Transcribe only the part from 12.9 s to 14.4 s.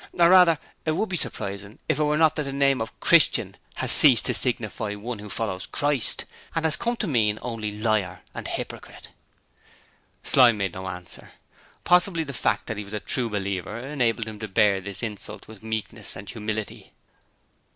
a true believer enabled him